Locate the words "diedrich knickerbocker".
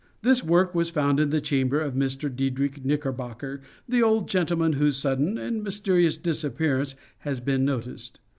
2.35-3.61